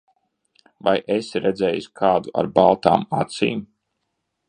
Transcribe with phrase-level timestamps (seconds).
[0.87, 3.65] Vai esi redzējis kādu ar baltām acīm?